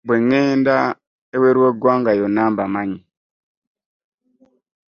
Bwe 0.05 0.15
ŋŋenda 0.25 0.75
ebweru 1.35 1.59
w'eggwanga 1.63 2.11
yonna 2.19 2.43
bammanyi. 2.57 2.99